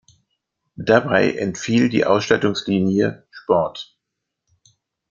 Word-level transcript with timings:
Dabei 0.77 1.29
entfiel 1.31 1.87
die 1.87 2.05
Ausstattungslinie 2.05 3.27
"Sport". 3.29 3.95